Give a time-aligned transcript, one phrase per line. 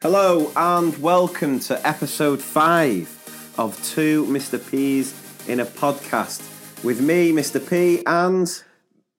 [0.00, 3.08] Hello and welcome to episode five
[3.58, 4.58] of Two Mr.
[4.70, 5.12] P's
[5.48, 7.58] in a podcast with me, Mr.
[7.68, 8.62] P, and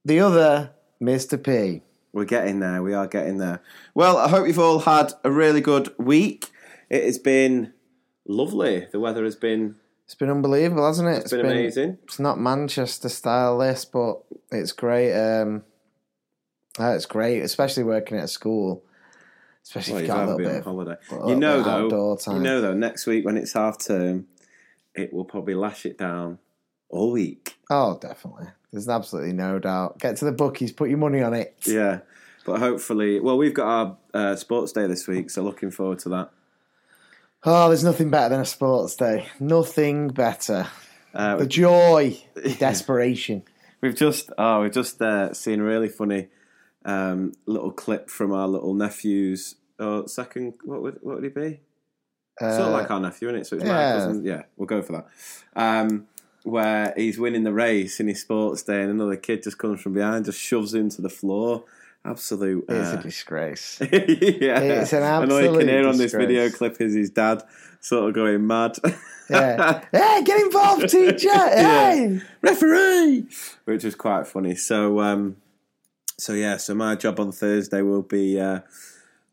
[0.06, 0.72] The other,
[1.02, 1.42] Mr.
[1.42, 1.82] P.
[2.14, 2.82] we're getting there.
[2.82, 3.62] We are getting there.
[3.94, 6.48] Well, I hope you've all had a really good week.
[6.90, 7.74] It has been
[8.26, 8.88] lovely.
[8.92, 9.76] The weather has been
[10.06, 11.24] It's been unbelievable, hasn't it?
[11.24, 11.98] it's been, amazing.
[12.04, 15.14] It's not Manchester style this, but it's great.
[15.14, 15.64] Um,
[16.80, 18.86] uh, it's great, especially working at a school.
[19.70, 20.52] Especially Well, if you've got a little be bit.
[20.52, 20.96] on of- holiday.
[21.32, 22.18] You know, though.
[22.34, 22.74] You know, though.
[22.74, 24.26] Next week when it's half term,
[24.96, 26.40] it will probably lash it down
[26.90, 27.58] all week.
[27.70, 28.48] Oh, definitely.
[28.72, 30.00] There's absolutely no doubt.
[30.00, 31.56] Get to the bookies, put your money on it.
[31.68, 32.00] Yeah,
[32.46, 36.10] but hopefully, well, we've got our uh, sports day this week, so looking forward to
[36.10, 36.32] that.
[37.44, 39.28] Oh, there's nothing better than a sports day.
[39.40, 40.68] Nothing better.
[41.14, 43.44] Uh, The joy, the desperation.
[43.82, 46.28] We've just oh, we've just uh, seen a really funny
[46.86, 50.54] um, little clip from our little nephew's oh, second.
[50.64, 51.60] What would what would he be?
[52.40, 53.48] sort of Uh, like our nephew, isn't it?
[53.48, 53.94] So it's my yeah.
[53.94, 54.24] cousin.
[54.24, 55.08] Yeah, we'll go for that.
[55.56, 56.08] Um,
[56.44, 59.94] where he's winning the race in his sports day, and another kid just comes from
[59.94, 61.66] behind, just shoves him to the floor.
[62.06, 62.64] Absolute.
[62.70, 63.78] It's uh, a disgrace.
[63.82, 63.88] yeah,
[64.60, 65.22] It's an absolute.
[65.24, 67.44] and all you can hear on this video clip is his dad
[67.82, 68.78] sort of going mad.
[69.30, 69.84] Yeah.
[69.92, 71.28] hey, get involved, teacher.
[71.28, 71.94] Yeah.
[71.94, 72.22] Hey.
[72.42, 73.28] referee,
[73.66, 74.56] which was quite funny.
[74.56, 75.36] So, um,
[76.18, 78.62] so yeah, so my job on Thursday will be uh,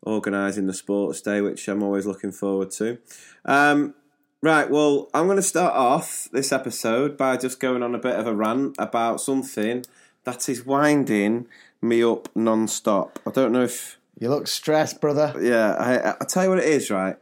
[0.03, 2.97] organising the sports day, which I'm always looking forward to.
[3.45, 3.93] Um,
[4.41, 8.17] right, well, I'm going to start off this episode by just going on a bit
[8.19, 9.85] of a rant about something
[10.23, 11.47] that is winding
[11.81, 13.19] me up non-stop.
[13.25, 15.33] I don't know if, You look stressed, brother.
[15.39, 17.17] yeah, I, I tell you what it is, right?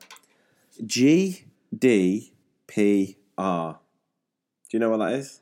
[0.86, 1.44] G
[1.78, 2.31] D
[2.68, 3.80] P R.
[4.70, 5.42] Do you know what that is?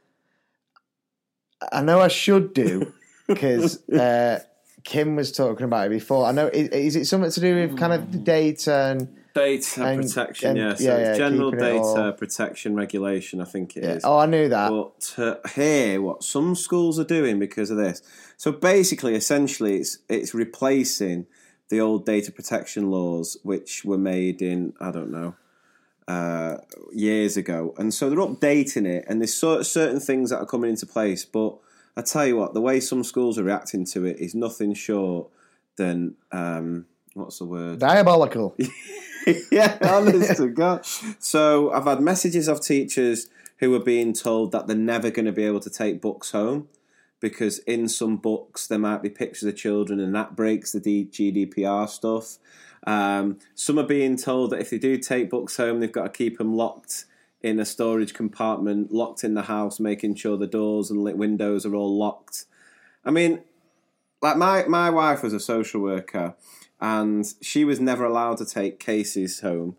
[1.71, 2.93] I know I should do
[3.27, 4.39] because uh,
[4.83, 6.25] Kim was talking about it before.
[6.25, 6.47] I know.
[6.47, 9.17] Is, is it something to do with kind of the data and?
[9.33, 10.73] Data And- protection, and- yeah.
[10.75, 14.05] So yeah, yeah, general data protection regulation, I think it is.
[14.05, 14.69] Oh, I knew that.
[14.69, 18.03] But to hear what some schools are doing because of this,
[18.37, 21.25] so basically, essentially, it's it's replacing
[21.69, 25.33] the old data protection laws which were made in I don't know
[26.07, 26.57] uh,
[26.91, 30.85] years ago, and so they're updating it, and there's certain things that are coming into
[30.85, 31.25] place.
[31.25, 31.57] But
[31.95, 35.29] I tell you what, the way some schools are reacting to it is nothing short
[35.75, 37.79] than um, what's the word?
[37.79, 38.55] Diabolical.
[39.51, 40.85] yeah, honest to God.
[41.19, 43.27] So I've had messages of teachers
[43.57, 46.67] who are being told that they're never going to be able to take books home
[47.19, 51.87] because in some books there might be pictures of children and that breaks the GDPR
[51.87, 52.37] stuff.
[52.85, 56.09] Um, some are being told that if they do take books home, they've got to
[56.09, 57.05] keep them locked
[57.43, 61.65] in a storage compartment, locked in the house, making sure the doors and lit windows
[61.65, 62.45] are all locked.
[63.05, 63.41] I mean,
[64.21, 66.35] like my my wife was a social worker
[66.79, 69.75] and she was never allowed to take cases home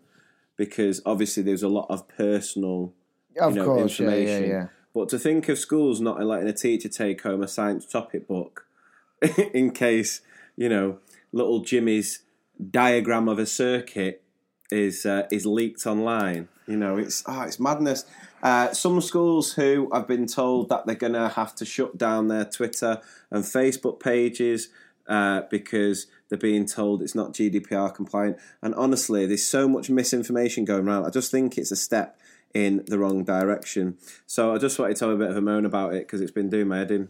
[0.55, 2.93] because obviously there's a lot of personal
[3.39, 4.49] Of you know, course, yeah, yeah, information.
[4.49, 4.67] yeah.
[4.93, 8.65] But to think of schools not letting a teacher take home a science topic book
[9.53, 10.21] in case,
[10.55, 10.99] you know,
[11.33, 12.21] little Jimmy's
[12.71, 14.23] diagram of a circuit
[14.71, 16.47] is uh, is leaked online.
[16.67, 18.05] You know, it's oh, it's madness.
[18.41, 22.27] Uh, some schools who have been told that they're going to have to shut down
[22.27, 24.69] their Twitter and Facebook pages
[25.07, 28.37] uh, because they're being told it's not GDPR compliant.
[28.61, 31.05] And honestly, there's so much misinformation going around.
[31.05, 32.19] I just think it's a step
[32.53, 33.97] in the wrong direction.
[34.25, 36.31] So I just wanted to have a bit of a moan about it because it's
[36.31, 37.09] been doing my head in.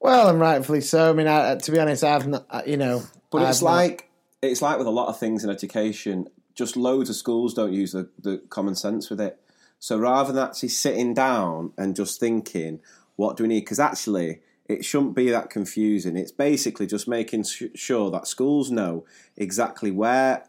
[0.00, 1.10] Well, and rightfully so.
[1.10, 2.46] I mean, I, to be honest, I've not.
[2.50, 4.10] uh, You know, But I've it's not- like
[4.42, 6.28] it's like with a lot of things in education.
[6.56, 9.40] Just loads of schools don't use the, the common sense with it.
[9.78, 12.80] So rather than actually sitting down and just thinking,
[13.14, 13.60] what do we need?
[13.60, 16.16] Because actually, it shouldn't be that confusing.
[16.16, 19.04] It's basically just making sure that schools know
[19.36, 20.44] exactly where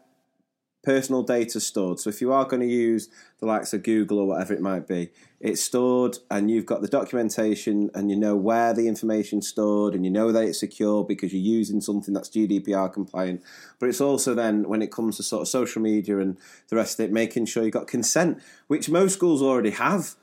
[0.88, 2.00] personal data stored.
[2.00, 3.10] So if you are going to use
[3.40, 6.88] the likes of Google or whatever it might be, it's stored and you've got the
[6.88, 11.30] documentation and you know where the information's stored and you know that it's secure because
[11.30, 13.42] you're using something that's GDPR compliant.
[13.78, 16.98] But it's also then when it comes to sort of social media and the rest
[16.98, 20.14] of it, making sure you've got consent, which most schools already have.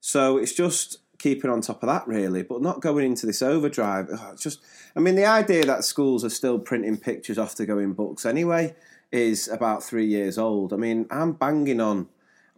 [0.00, 4.08] So it's just keeping on top of that really, but not going into this overdrive.
[4.10, 4.60] Ugh, just,
[4.96, 8.24] I mean, the idea that schools are still printing pictures off to go in books
[8.26, 8.74] anyway
[9.12, 10.72] is about three years old.
[10.72, 12.08] I mean, I'm banging on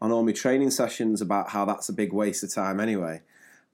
[0.00, 3.20] on all my training sessions about how that's a big waste of time anyway.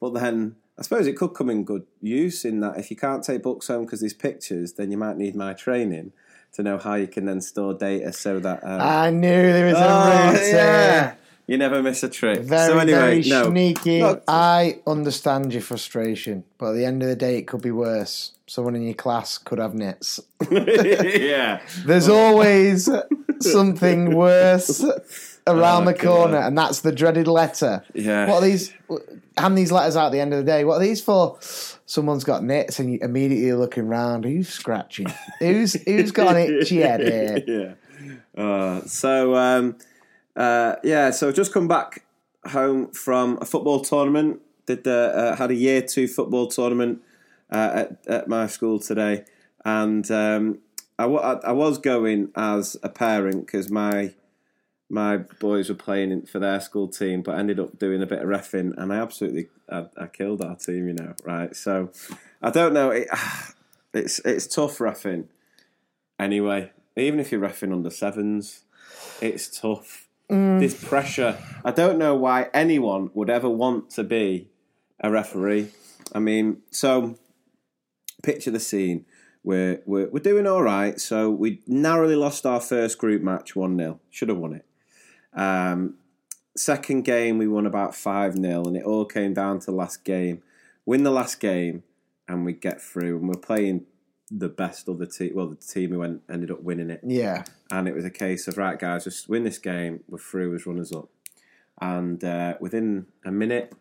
[0.00, 3.22] But then I suppose it could come in good use in that if you can't
[3.24, 6.12] take books home because there's pictures, then you might need my training
[6.52, 8.62] to know how you can then store data so that.
[8.64, 10.46] Um, I knew there was a Oh, route.
[10.46, 11.14] yeah.
[11.48, 12.40] You never miss a trick.
[12.40, 13.50] Very, so anyway, very no.
[13.50, 14.02] sneaky.
[14.02, 17.70] Look- I understand your frustration, but at the end of the day, it could be
[17.70, 18.32] worse.
[18.46, 20.20] Someone in your class could have nits.
[20.50, 21.60] yeah.
[21.86, 22.88] There's always
[23.40, 24.84] something worse
[25.46, 26.46] around Oh, the corner, God.
[26.48, 27.82] and that's the dreaded letter.
[27.94, 28.28] Yeah.
[28.28, 28.72] What are these?
[29.38, 30.64] Hand these letters out at the end of the day.
[30.64, 31.38] What are these for?
[31.86, 34.24] Someone's got nits, and you immediately looking round.
[34.26, 35.06] Who's scratching?
[35.38, 37.74] Who's who's got an itchy head here?
[38.36, 38.42] yeah.
[38.42, 39.76] Uh, so um,
[40.38, 42.04] uh, yeah, so just come back
[42.46, 44.40] home from a football tournament.
[44.66, 47.02] Did the uh, had a year two football tournament
[47.50, 49.24] uh, at, at my school today,
[49.64, 50.58] and um,
[51.52, 54.14] was going as a parent because my
[54.88, 58.06] my boys were playing in- for their school team, but I ended up doing a
[58.06, 61.14] bit of refing, and I absolutely I, I killed our team, you know.
[61.24, 61.90] Right, so
[62.40, 62.90] I don't know.
[62.90, 63.08] It,
[63.92, 65.24] it's it's tough refing.
[66.18, 68.60] Anyway, even if you're refing under sevens,
[69.20, 70.07] it's tough.
[70.28, 71.38] This pressure.
[71.64, 74.48] I don't know why anyone would ever want to be
[75.00, 75.70] a referee.
[76.14, 77.16] I mean, so
[78.22, 79.06] picture the scene.
[79.42, 81.00] We're, we're, we're doing all right.
[81.00, 84.00] So we narrowly lost our first group match 1 0.
[84.10, 84.66] Should have won it.
[85.32, 85.94] Um,
[86.56, 90.04] second game, we won about 5 0, and it all came down to the last
[90.04, 90.42] game.
[90.84, 91.84] Win the last game,
[92.26, 93.18] and we get through.
[93.18, 93.86] And we're playing
[94.30, 95.32] the best of the team.
[95.34, 98.48] Well, the team who went, ended up winning it Yeah, and it was a case
[98.48, 100.00] of right, guys, just win this game.
[100.08, 101.08] We're through as runners up,
[101.80, 103.74] and uh, within a minute,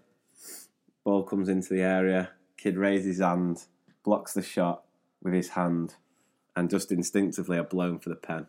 [1.04, 2.30] ball comes into the area.
[2.58, 3.66] Kid raises his hand,
[4.04, 4.84] blocks the shot
[5.22, 5.96] with his hand,
[6.56, 8.48] and just instinctively, I've blown for the pen.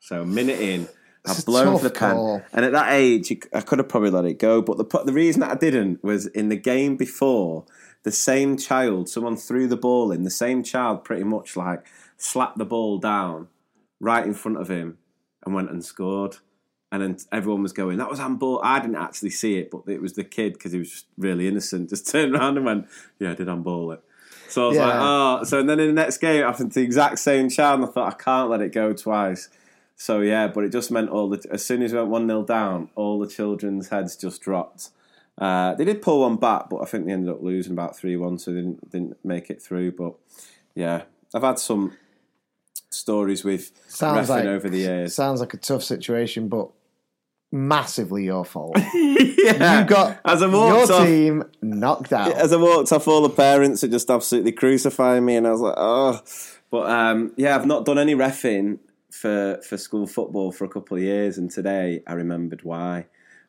[0.00, 0.88] So a minute in,
[1.26, 2.42] I've blown for the pen, call.
[2.52, 4.62] and at that age, I could have probably let it go.
[4.62, 7.64] But the the reason that I didn't was in the game before,
[8.04, 10.22] the same child, someone threw the ball in.
[10.22, 11.86] The same child, pretty much like
[12.16, 13.48] slapped the ball down
[14.00, 14.98] right in front of him
[15.44, 16.36] and went and scored.
[16.90, 18.60] And then everyone was going, that was handball.
[18.64, 21.46] I didn't actually see it, but it was the kid because he was just really
[21.46, 21.90] innocent.
[21.90, 22.86] Just turned around and went,
[23.18, 24.00] yeah, I did handball it.
[24.48, 24.86] So I was Yeah.
[24.86, 25.44] like, oh.
[25.44, 27.80] So and then in the next game, it happened to the exact same child.
[27.80, 29.50] And I thought, I can't let it go twice.
[29.96, 32.44] So yeah, but it just meant all the as soon as we went one 0
[32.44, 34.88] down, all the children's heads just dropped.
[35.38, 38.16] Uh, they did pull one back, but I think they ended up losing about three
[38.16, 39.92] one, so they didn't didn't make it through.
[39.92, 40.14] But
[40.74, 41.02] yeah,
[41.34, 41.96] I've had some
[42.90, 45.14] stories with sounds refing like over the years.
[45.14, 46.70] sounds like a tough situation, but
[47.52, 48.76] massively your fault.
[48.94, 52.32] yeah, You got as I your walked off, team knocked out.
[52.32, 55.60] as I walked off, all the parents are just absolutely crucifying me, and I was
[55.60, 56.20] like, oh.
[56.70, 58.78] But um, yeah, I've not done any refing
[59.10, 63.06] for for school football for a couple of years, and today I remembered why.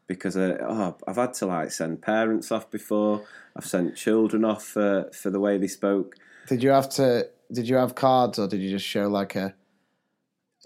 [0.10, 3.24] Because uh, oh, I've had to like send parents off before.
[3.56, 6.16] I've sent children off for, for the way they spoke.
[6.48, 7.30] Did you have to?
[7.52, 9.54] Did you have cards, or did you just show like a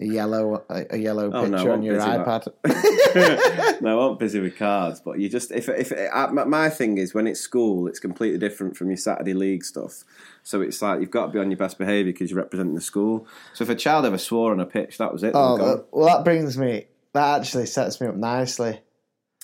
[0.00, 2.46] a yellow a, a yellow Oh, no, picture I'm on your iPad?
[3.82, 7.14] no, I wasn't busy with cards, but you just if if uh, my- thing is
[7.14, 10.04] when it's school, it's completely different from your Saturday league stuff.
[10.42, 12.80] So it's like you've got to be on your best behaviour because you're representing the
[12.80, 13.26] school.
[13.52, 15.32] So if a child ever swore on a pitch, that was it.
[15.34, 15.68] oh, were gone.
[15.76, 16.86] that- well, that brings me.
[17.12, 18.80] That actually sets me up nicely.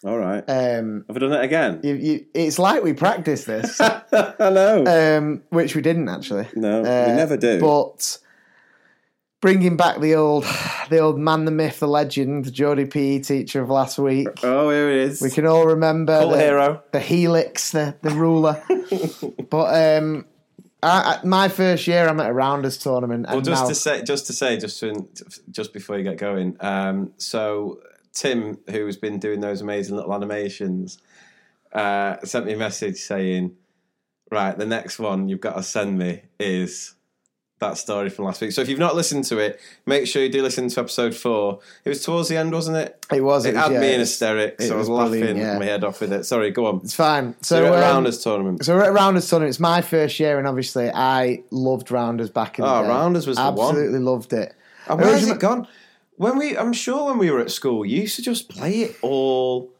[0.04, 0.42] All right.
[0.48, 1.80] Um, Have I done it again?
[1.82, 3.78] you, you, it's like we practiced this,
[4.12, 4.84] know.
[4.86, 6.46] um, which we didn't actually.
[6.54, 7.60] no, Uh, we never do.
[7.60, 8.18] But
[9.40, 10.44] bringing back the old,
[10.88, 14.28] the old man, the myth, the legend, the Geordie PE teacher of last week.
[14.42, 15.20] oh, here it is.
[15.20, 16.82] We can all remember the, hero.
[16.92, 18.62] the helix, the, the ruler.
[19.50, 20.24] but um,
[20.82, 23.74] I, I, my first year, I'm at a rounders tournament, and Well, just now, to
[23.74, 25.06] say, just to say, just to,
[25.50, 27.80] just before you get going, um, so
[28.12, 30.98] Tim, who has been doing those amazing little animations,
[31.72, 33.56] uh, sent me a message saying,
[34.30, 36.94] "Right, the next one you've got to send me is
[37.60, 40.28] that story from last week." So if you've not listened to it, make sure you
[40.28, 41.60] do listen to episode four.
[41.84, 43.06] It was towards the end, wasn't it?
[43.12, 44.66] it was It was, had yeah, me in hysterics.
[44.66, 45.58] so I was, laughing yeah.
[45.58, 46.24] my head off with it.
[46.24, 46.80] Sorry, go on.
[46.82, 47.34] It's fine.
[47.42, 48.64] So So, you're at um, Rounders tournament.
[48.64, 49.50] So we're at Rounders tournament.
[49.50, 52.88] It's my first year, and obviously I loved Rounders back in the Oh, day.
[52.88, 53.42] Rounders was the.
[53.42, 54.54] Absolutely loved it.
[54.88, 55.68] And where's it gone?
[56.20, 58.96] When we, I'm sure when we were at school, you used to just play it
[59.00, 59.72] all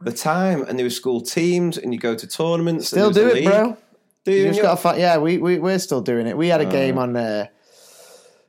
[0.00, 2.86] the time, and there were school teams, and you go to tournaments.
[2.86, 3.76] Still do it, bro.
[4.22, 4.44] Do you?
[4.44, 5.00] You just got to find.
[5.00, 6.36] Yeah, we we we're still doing it.
[6.36, 7.16] We had a game on.
[7.16, 7.46] Uh,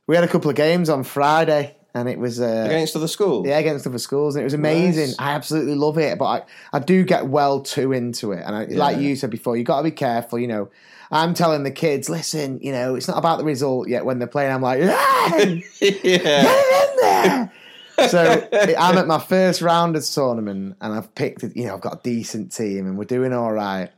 [0.06, 3.48] we had a couple of games on Friday, and it was uh, against other schools.
[3.48, 5.08] yeah against other schools, and it was amazing.
[5.08, 5.16] Nice.
[5.18, 6.42] I absolutely love it, but I,
[6.72, 9.78] I do get well too into it, and I, like you said before, you got
[9.78, 10.38] to be careful.
[10.38, 10.70] You know,
[11.10, 14.04] I'm telling the kids, listen, you know, it's not about the result yet.
[14.04, 17.42] When they're playing, I'm like, yeah, get yeah.
[17.42, 17.48] it in
[17.96, 18.08] there.
[18.08, 18.48] so
[18.78, 22.00] I'm at my first round rounders tournament, and I've picked, you know, I've got a
[22.02, 23.90] decent team, and we're doing all right.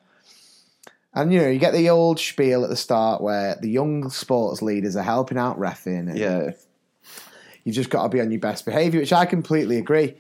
[1.14, 4.62] And you know, you get the old spiel at the start where the young sports
[4.62, 6.50] leaders are helping out refing, and Yeah.
[7.64, 10.16] you just got to be on your best behaviour, which I completely agree.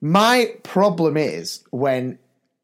[0.00, 2.18] My problem is when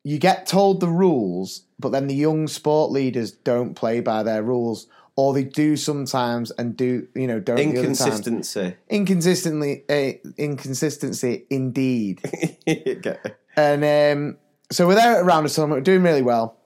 [0.05, 4.43] you get told the rules, but then the young sport leaders don't play by their
[4.43, 4.87] rules,
[5.17, 7.63] or they do sometimes and do you know don't the.
[7.63, 8.77] Inconsistency.
[8.89, 12.21] inconsistently uh, inconsistency indeed.
[12.69, 13.19] Okay.
[13.57, 14.39] And um,
[14.71, 16.57] so we're there at Rounders tournament, we're doing really well.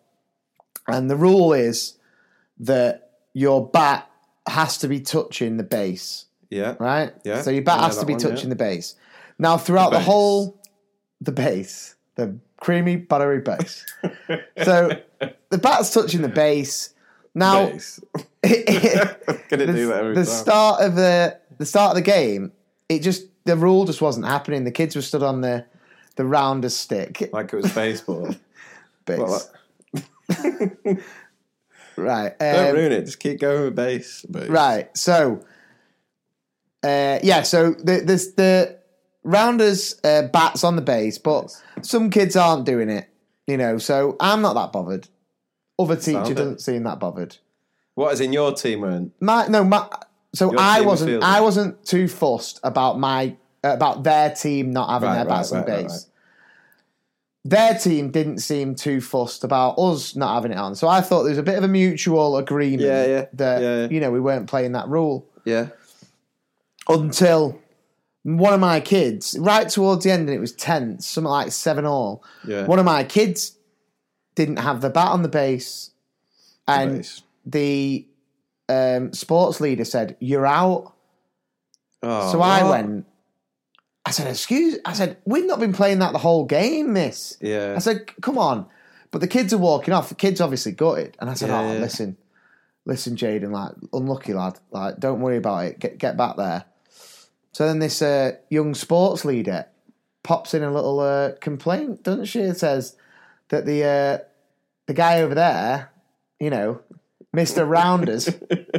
[0.87, 1.99] And the rule is
[2.61, 4.09] that your bat
[4.47, 6.77] has to be touching the base, yeah.
[6.79, 7.13] right?
[7.25, 8.51] Yeah, So your bat has to be one, touching yeah.
[8.51, 8.95] the base.
[9.39, 10.07] Now, throughout the, base.
[10.07, 10.63] whole,
[11.21, 13.85] the base, the creamy, buttery base.
[14.63, 14.91] so
[15.51, 16.95] the bat's touching the base.
[17.35, 18.01] Now, Base.
[19.49, 20.35] Gonna do that every the time.
[20.35, 22.53] start of the the start of the game,
[22.89, 24.65] it just the rule just wasn't happening.
[24.65, 25.65] The kids were stood on the
[26.17, 28.35] the rounder stick like it was baseball.
[29.05, 29.19] base.
[29.19, 29.53] What-
[31.97, 32.39] right.
[32.39, 33.05] Don't um, ruin it.
[33.07, 34.23] Just keep going with base.
[34.23, 34.49] base.
[34.49, 34.97] right.
[34.97, 35.45] So
[36.83, 38.79] uh, yeah, so the this the
[39.23, 41.51] rounders uh, bats on the base, but
[41.83, 43.09] some kids aren't doing it.
[43.47, 45.09] You know, so I'm not that bothered.
[45.79, 47.37] Other teacher Sound doesn't seem that bothered.
[47.97, 49.13] What is in your team, weren't?
[49.21, 49.89] My no, my
[50.35, 51.23] so Your I was wasn't.
[51.25, 53.35] I wasn't too fussed about my
[53.65, 56.07] about their team not having Right, their bats on right, right, base.
[57.47, 61.23] Their team didn't seem too fussed about us not having it on, so I thought
[61.23, 63.89] there was a bit of a mutual agreement Yeah, yeah, that yeah, yeah.
[63.89, 65.69] you know we weren't playing that rule Yeah.
[66.89, 67.59] until
[68.25, 71.87] one of my kids, right towards the end, and it was tense, something like seven
[71.87, 72.23] all.
[72.47, 72.67] Yeah.
[72.67, 73.57] One of my kids
[74.35, 75.93] didn't have the bat on the base,
[76.69, 77.23] and Base.
[77.47, 78.07] The
[78.69, 80.93] um, sports leader said, "You're out."
[82.03, 82.71] Oh, so I what?
[82.71, 83.07] went.
[84.05, 87.75] I said, "Excuse." I said, "We've not been playing that the whole game, Miss." Yeah.
[87.77, 88.67] I said, "Come on,"
[89.11, 90.09] but the kids are walking off.
[90.09, 91.79] The kids obviously gutted, and I said, Yeah, "Oh, yeah.
[91.79, 92.17] listen,
[92.85, 95.79] listen, Jaden, like unlucky lad, like don't worry about it.
[95.79, 96.65] Get get back there."
[97.53, 99.67] So then this uh, young sports leader
[100.23, 102.41] pops in a little uh, complaint, doesn't she?
[102.41, 102.97] It says
[103.49, 104.19] that the uh,
[104.87, 105.91] the guy over there,
[106.39, 106.81] you know,
[107.37, 108.31] Mister Rounders,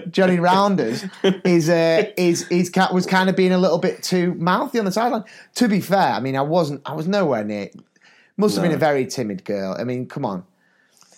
[0.10, 4.80] Johnny Rounders, is uh, is is was kind of being a little bit too mouthy
[4.80, 5.24] on the sideline.
[5.56, 7.70] To be fair, I mean, I wasn't, I was nowhere near.
[8.36, 9.76] Must have been a very timid girl.
[9.78, 10.44] I mean, come on,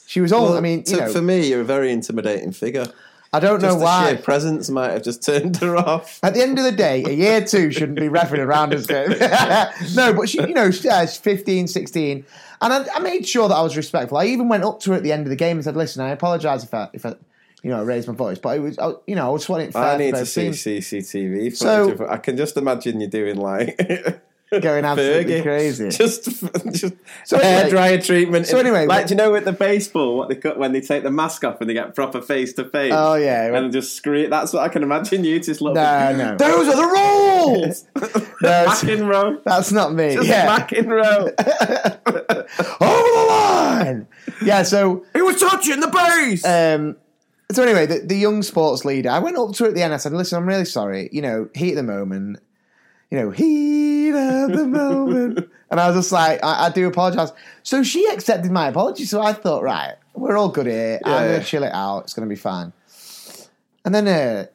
[0.06, 0.58] she was all.
[0.58, 2.88] I mean, so know, for me, you're a very intimidating figure.
[3.32, 4.16] I don't Just know why.
[4.16, 6.20] presence might have just turned her off.
[6.24, 9.10] At the end of the day, a year two shouldn't be refereeing around Rounders game.
[9.96, 12.26] no, but she, you know, uh, she's 15, 16.
[12.62, 14.18] And I, I made sure that I was respectful.
[14.18, 16.02] I even went up to her at the end of the game and said, listen,
[16.02, 17.16] I apologise if I, if I,
[17.64, 18.40] you know, I raised my voice.
[18.40, 20.50] But it was, I, you know, I just wanted it fair I need to see.
[20.50, 21.56] CCTV.
[21.56, 23.78] So- of- I can just imagine you doing like
[24.52, 25.44] Going absolutely Fergie.
[25.44, 25.90] crazy.
[25.96, 28.48] Just, just So hair anyway- dryer treatment.
[28.48, 31.04] so anyway, Like, do you know with the baseball, what they cut when they take
[31.04, 32.92] the mask off and they get proper face to face?
[32.96, 33.56] Oh, yeah.
[33.56, 34.32] And just scream.
[34.32, 35.76] That's what I can imagine you just look.
[35.76, 36.36] No, no.
[36.40, 37.86] Those are the rules!
[38.42, 39.44] No, it's- McEnroe.
[39.44, 40.16] That's not me.
[40.16, 40.58] Just yeah.
[40.58, 41.30] McEnroe.
[42.82, 44.08] Over the line!
[44.44, 46.44] Yeah, so he was touching the base!
[46.44, 46.96] Um,
[47.52, 49.94] so anyway, the, the young sports leader, I went up to her at the end.
[49.94, 51.10] I said, "Listen, I'm really sorry.
[51.12, 52.40] You know, heat of the moment.
[53.10, 57.30] You know, heat of the moment." And I was just like, "I, I do apologise."
[57.62, 59.06] So she accepted my apology.
[59.06, 61.00] So I thought, right, we're all good here.
[61.06, 62.06] I'm gonna chill it out.
[62.06, 62.74] It's going to be fine.
[63.86, 64.48] And then uh,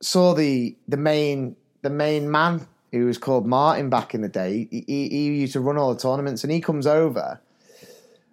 [0.00, 4.68] saw the the main the main man who was called Martin back in the day.
[4.70, 7.40] He, he, he used to run all the tournaments, and he comes over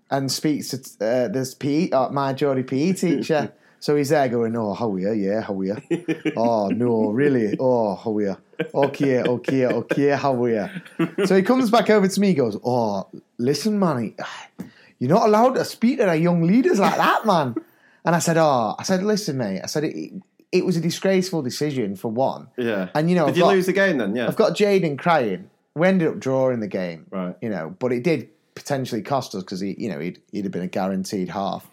[0.09, 3.51] and speaks to uh, this PE, uh, my Geordie PE teacher.
[3.87, 5.13] so he's there going, "Oh, how are you?
[5.13, 5.77] Yeah, how are you?
[6.35, 7.55] oh no, really?
[7.57, 8.37] Oh, how are you?
[8.75, 12.33] Okay, okay, okay, how are you?" So he comes back over to me.
[12.33, 14.13] Goes, "Oh, listen, man,
[14.99, 17.55] you're not allowed to speak to our young leaders like that, man."
[18.03, 19.61] And I said, "Oh, I said, listen, mate.
[19.63, 20.13] I said it,
[20.51, 22.49] it was a disgraceful decision for one.
[22.57, 22.89] yeah.
[22.93, 24.15] And you know, Did I've you got- lose the game then?
[24.17, 24.27] Yeah.
[24.27, 25.49] I've got Jaden crying.
[25.75, 27.35] We ended up drawing the game, Right.
[27.41, 30.51] You know, but it did potentially cost us because he, you know, he'd he'd have
[30.51, 31.69] been a guaranteed half.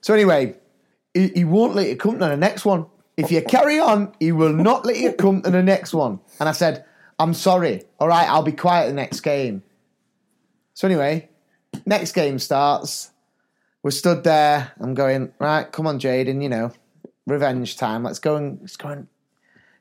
[0.00, 0.54] So anyway,
[1.18, 2.86] he, he won't let you come to the next one.
[3.16, 6.20] If you carry on, he will not let you come to the next one.
[6.38, 6.84] And I said,
[7.18, 7.82] I'm sorry.
[7.98, 9.64] All right, I'll be quiet the next game.
[10.74, 11.28] So anyway,
[11.84, 13.10] next game starts.
[13.82, 14.72] We're stood there.
[14.78, 15.70] I'm going right.
[15.72, 16.40] Come on, Jaden.
[16.40, 16.72] You know,
[17.26, 18.04] revenge time.
[18.04, 19.08] Let's go and let's go and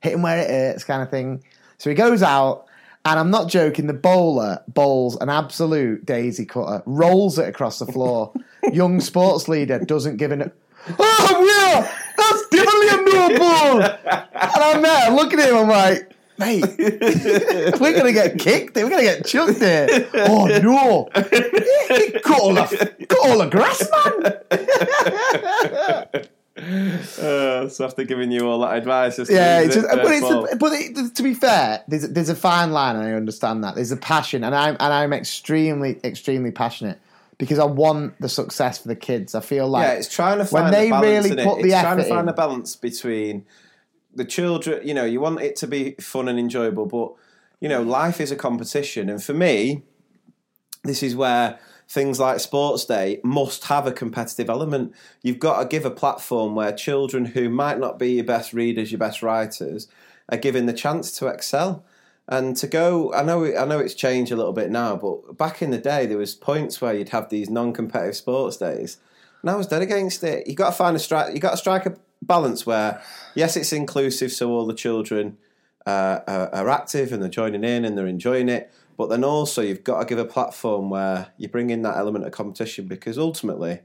[0.01, 1.43] hit him where it hurts, kind of thing.
[1.77, 2.65] So he goes out,
[3.05, 3.85] and I'm not joking.
[3.85, 8.33] The bowler bowls an absolute daisy cutter, rolls it across the floor.
[8.71, 10.51] Young sports leader doesn't give an.
[10.99, 13.81] Oh yeah, that's definitely a no ball.
[13.81, 15.57] And I'm there looking at him.
[15.57, 16.63] I'm like, mate,
[17.79, 18.75] we're gonna get kicked.
[18.75, 20.07] We're gonna get chucked here.
[20.13, 21.09] Oh no!
[22.21, 23.83] Cut all the cut all the grass,
[26.13, 26.27] man.
[26.57, 30.57] Uh, so after giving you all that advice, just Yeah, it's just, but it's the,
[30.59, 33.75] but it, to be fair, there's there's a fine line, and I understand that.
[33.75, 36.99] There's a passion, and I'm and I'm extremely extremely passionate.
[37.37, 39.35] Because I want the success for the kids.
[39.35, 41.45] I feel like yeah, it's trying to when find they balance really in it.
[41.45, 42.29] put the it's trying to find in.
[42.29, 43.45] a balance between
[44.13, 44.87] the children.
[44.87, 47.13] You know, you want it to be fun and enjoyable, but
[47.59, 49.83] you know, life is a competition, and for me,
[50.83, 54.93] this is where things like sports day must have a competitive element.
[55.21, 58.91] You've got to give a platform where children who might not be your best readers,
[58.91, 59.87] your best writers,
[60.29, 61.85] are given the chance to excel.
[62.29, 65.61] And to go, I know, I know it's changed a little bit now, but back
[65.61, 68.97] in the day, there was points where you'd have these non-competitive sports days,
[69.41, 70.45] and I was dead against it.
[70.45, 71.33] You got to find a strike.
[71.33, 73.01] You got to strike a balance where,
[73.33, 75.37] yes, it's inclusive, so all the children
[75.85, 78.73] uh, are, are active and they're joining in and they're enjoying it.
[78.97, 82.25] But then also, you've got to give a platform where you bring in that element
[82.25, 83.81] of competition because ultimately,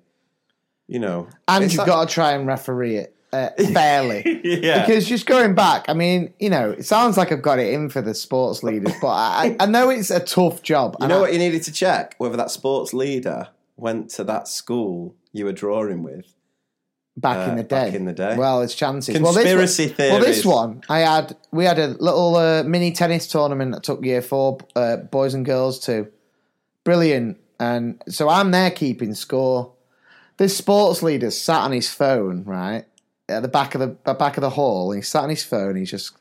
[0.89, 4.41] you know, and you've that- got to try and referee it uh, fairly.
[4.45, 7.73] yeah, Because just going back, I mean, you know, it sounds like I've got it
[7.73, 10.97] in for the sports leaders, but I, I know it's a tough job.
[11.01, 15.15] you know what you needed to check whether that sports leader went to that school
[15.33, 16.35] you were drawing with.
[17.17, 17.85] back in uh, the day.
[17.85, 18.37] back in the day.
[18.37, 19.17] Well, it's chances.
[19.17, 21.37] Conspiracy well, this, Well, this one, I had.
[21.51, 25.45] We had a little uh, mini tennis tournament that took year four uh, boys and
[25.45, 26.11] girls to.
[26.85, 29.73] Brilliant, and so I'm there keeping score.
[30.37, 32.87] This sports leader sat on his phone right
[33.33, 34.93] at the back of the at back of the hall.
[34.93, 35.77] And he sat on his phone.
[35.77, 36.13] He's just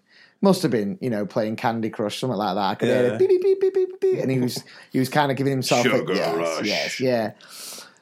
[0.42, 2.62] must have been you know playing Candy Crush something like that.
[2.62, 3.14] I could hear Yeah.
[3.14, 5.52] it beep beep beep beep beep beep, and he was he was kind of giving
[5.52, 6.66] himself a, Sugar yes, rush.
[6.66, 7.32] yes, yeah.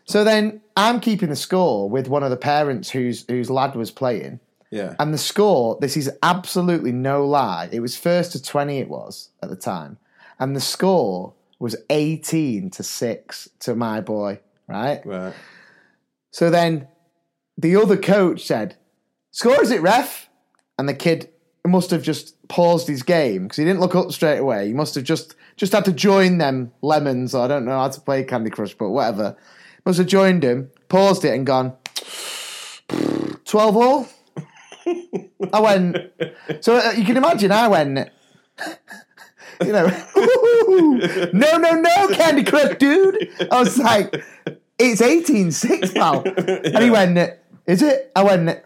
[0.06, 3.92] So then I'm keeping the score with one of the parents whose whose lad was
[3.92, 4.40] playing.
[4.72, 7.70] Yeah, And the score, this is absolutely no lie.
[7.72, 9.98] It was first to 20, it was at the time.
[10.40, 15.04] And the score was 18 to 6 to my boy, right?
[15.08, 15.34] right.
[16.30, 16.88] So then
[17.58, 18.76] the other coach said,
[19.32, 20.30] Score is it, ref?
[20.78, 21.30] And the kid
[21.68, 24.68] must have just paused his game because he didn't look up straight away.
[24.68, 27.36] He must have just just had to join them lemons.
[27.36, 29.38] Or I don't know how to play Candy Crush, but whatever.
[29.86, 31.74] Must have joined him, paused it, and gone,
[33.46, 34.08] 12 all?
[35.54, 35.98] I went,
[36.62, 37.98] so uh, you can imagine I went,
[39.64, 39.88] you know,
[41.34, 43.30] no, no, no, Candy Crush, dude.
[43.52, 44.24] I was like,
[44.78, 46.24] it's 18 6, pal.
[46.26, 47.18] And he went,
[47.66, 48.12] is it?
[48.16, 48.62] I went,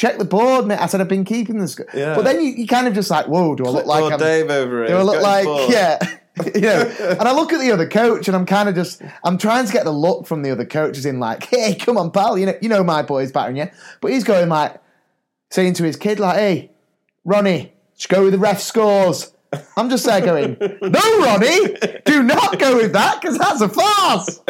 [0.00, 0.80] check the board, mate.
[0.80, 1.78] I said, I've been keeping this.
[1.92, 2.14] Yeah.
[2.14, 4.18] But then you, you kind of just like, whoa, do I look like I'm.
[4.18, 5.98] Dave over Do I look like, yeah.
[6.54, 9.36] you know, and I look at the other coach, and I'm kind of just, I'm
[9.36, 12.38] trying to get the look from the other coaches in like, hey, come on, pal,
[12.38, 13.68] you know, you know my boy's battering you,
[14.00, 14.80] but he's going like,
[15.50, 16.70] saying to his kid like, hey,
[17.26, 19.34] Ronnie, just go with the ref scores.
[19.76, 24.40] I'm just there going, no, Ronnie, do not go with that because that's a farce.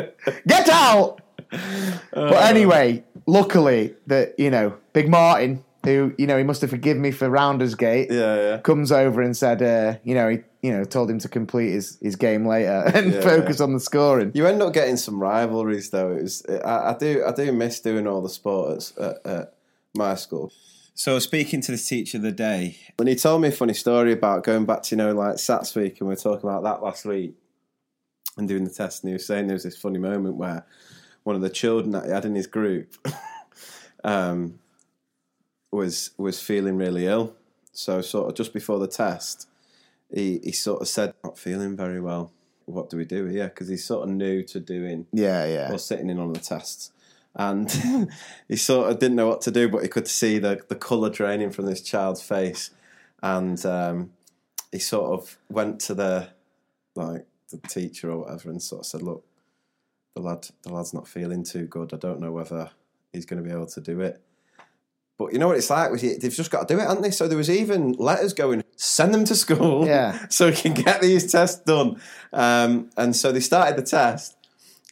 [0.46, 1.19] Get out.
[1.50, 7.02] But anyway, luckily that you know, Big Martin, who you know he must have forgiven
[7.02, 8.56] me for Rounders Gate, Yeah, yeah.
[8.58, 11.98] comes over and said, uh, you know, he you know told him to complete his,
[12.02, 13.20] his game later and Yeah.
[13.20, 14.32] focus on the scoring.
[14.34, 16.12] You end up getting some rivalries, though.
[16.12, 19.54] It was I, I do I do miss doing all the sports at, at
[19.94, 20.52] my school.
[20.94, 24.12] So speaking to the teacher of the day, when he told me a funny story
[24.12, 26.82] about going back to you know like Sats week, and we were talking about that
[26.82, 27.32] last week,
[28.36, 30.66] and doing the test, and he was saying there was this funny moment where
[31.24, 32.94] one of the children that he had in his group
[34.04, 34.59] um,
[35.70, 37.35] was was feeling really ill.
[37.72, 39.48] So sort of just before the test,
[40.12, 42.33] he he sort of said, "Not feeling very well."
[42.66, 43.48] What do we do here?
[43.48, 45.72] Because he's sort of new to doing Yeah, yeah.
[45.72, 46.92] or sitting in on the tests.
[47.35, 47.70] And
[48.48, 51.11] he sort of didn't know what to do, but he could see the, the colour
[51.11, 52.70] draining from this child's face.
[53.22, 54.12] And um,
[54.70, 56.28] he sort of went to the
[56.94, 59.24] like the teacher or whatever and sort of said, Look,
[60.14, 61.92] the lad the lad's not feeling too good.
[61.94, 62.70] I don't know whether
[63.12, 64.20] he's going to be able to do it.
[65.18, 65.92] But you know what it's like?
[66.01, 67.11] They've just got to do it, haven't they?
[67.11, 70.27] So there was even letters going, send them to school Yeah.
[70.31, 72.01] so we can get these tests done.
[72.33, 74.35] Um, and so they started the test,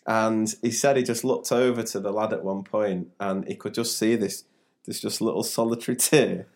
[0.06, 3.54] and he said he just looked over to the lad at one point, and he
[3.54, 4.44] could just see this
[4.84, 6.46] this just little solitary tear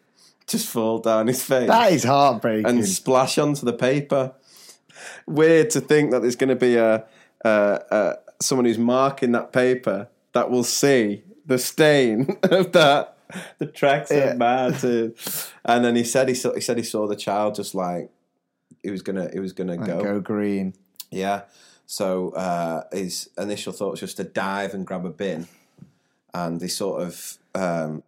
[0.47, 2.67] just fall down his face That is heartbreaking.
[2.67, 4.35] and splash onto the paper.
[5.27, 7.05] Weird to think that there's going to be a,
[7.45, 13.17] a, a someone who's marking that paper that will see the stain of that.
[13.59, 14.33] The tracks Yeah.
[14.33, 15.15] are bad, too.
[15.65, 18.11] and then he said he saw he said he saw the child just like
[18.83, 20.03] he was gonna he was gonna Like, go.
[20.03, 20.75] go green.
[21.11, 21.43] Yeah.
[21.87, 25.49] So uh, his initial thought was just to dive and grab a bin,
[26.35, 28.03] and he sort of um,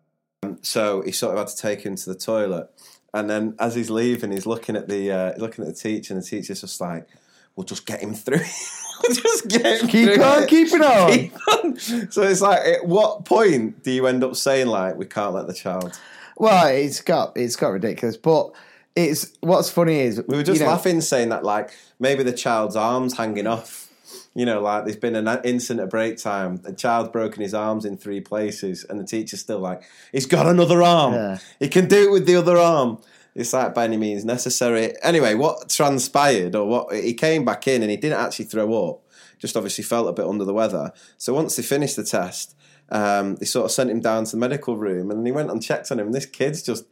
[0.62, 2.70] so he sort of had to take him to the toilet,
[3.12, 6.23] and then as he's leaving, he's looking at the uh, looking at the teacher, and
[6.23, 7.09] the teacher's just like,
[7.57, 8.38] "We'll just get him through.
[9.03, 11.11] we'll just get him Keep through on, it." keep it on.
[11.12, 12.11] Keep on.
[12.11, 15.47] So it's like, at what point do you end up saying like, "We can't let
[15.47, 15.99] the child"?
[16.37, 18.53] Well, it's got it's got ridiculous, but
[18.97, 22.33] it's what's funny is We were just you know, laughing, saying that like maybe the
[22.33, 23.88] child's arms hanging off,
[24.35, 26.61] You know, like there's been an incident at break time.
[26.64, 30.47] A child's broken his arms in three places, and the teacher's still like, "He's got
[30.47, 31.14] another arm.
[31.14, 31.38] Yeah.
[31.61, 32.99] He can do it with the other arm."
[33.35, 34.94] It's like by any means necessary.
[35.03, 39.01] Anyway, what transpired, or what he came back in and he didn't actually throw up.
[39.38, 40.92] Just obviously felt a bit under the weather.
[41.18, 42.57] So once they finished the test,
[42.90, 45.51] um, they sort of sent him down to the medical room, and then he went
[45.51, 46.07] and checked on him.
[46.07, 46.85] And this kid's just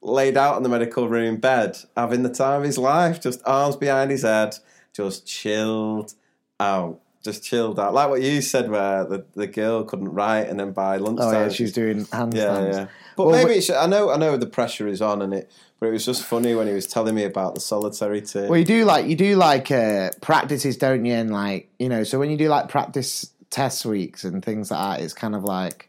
[0.00, 3.76] laid out on the medical room bed, having the time of his life, just arms
[3.76, 4.56] behind his head,
[4.94, 6.14] just chilled
[6.58, 7.00] out.
[7.22, 7.92] Just chilled out.
[7.92, 11.28] Like what you said, where the, the girl couldn't write, and then by lunchtime.
[11.28, 12.34] Oh yeah, she was doing handstands.
[12.34, 12.86] Yeah, yeah.
[13.14, 15.50] But Well, maybe but- it's, I know I know the pressure is on, and it.
[15.80, 18.48] But it was just funny when he was telling me about the solitary team.
[18.48, 21.14] Well, you do like you do like uh, practices, don't you?
[21.14, 24.98] And like you know, so when you do like practice test weeks and things like
[24.98, 25.88] that, it's kind of like,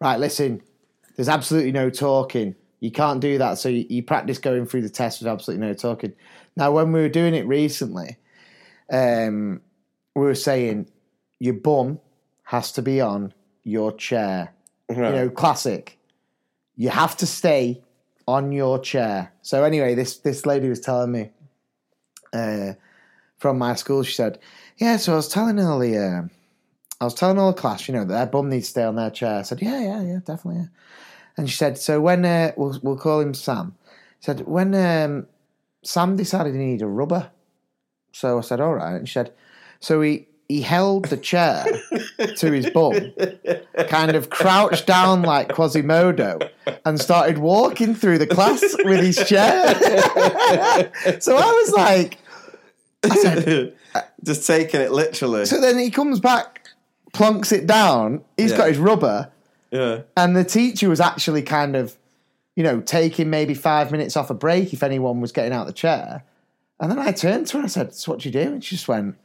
[0.00, 0.62] right, listen,
[1.16, 2.54] there's absolutely no talking.
[2.78, 3.58] You can't do that.
[3.58, 6.12] So you, you practice going through the test with absolutely no talking.
[6.56, 8.16] Now, when we were doing it recently,
[8.92, 9.60] um,
[10.14, 10.88] we were saying
[11.40, 11.98] your bum
[12.44, 14.52] has to be on your chair.
[14.88, 15.10] Right.
[15.10, 15.98] You know, classic.
[16.76, 17.82] You have to stay
[18.26, 19.32] on your chair.
[19.42, 21.30] So anyway, this this lady was telling me
[22.32, 22.72] uh,
[23.38, 24.02] from my school.
[24.02, 24.38] She said,
[24.78, 26.22] "Yeah." So I was telling all the, uh,
[27.00, 28.96] I was telling all the class, you know, that their bum needs to stay on
[28.96, 29.40] their chair.
[29.40, 30.66] I said, "Yeah, yeah, yeah, definitely." Yeah.
[31.36, 33.74] And she said, "So when uh, we'll we'll call him Sam."
[34.20, 35.26] Said when um,
[35.82, 37.30] Sam decided he needed a rubber.
[38.12, 39.32] So I said, "All right." And she said,
[39.80, 41.64] "So he." He held the chair
[42.36, 43.12] to his bum,
[43.88, 46.38] kind of crouched down like Quasimodo,
[46.84, 49.74] and started walking through the class with his chair.
[51.20, 52.18] so I was like,
[53.04, 53.74] I said,
[54.24, 55.46] just taking it literally.
[55.46, 56.68] so then he comes back,
[57.14, 58.22] plunks it down.
[58.36, 58.56] He's Yeah.
[58.58, 59.30] got his rubber,
[59.70, 60.02] yeah.
[60.16, 61.96] and the teacher was actually kind of,
[62.56, 65.66] you know, taking maybe five minutes off a break if anyone was getting out of
[65.68, 66.24] the chair.
[66.78, 68.40] And then I turned to her and I said, So what do you do?
[68.52, 69.16] And she just went,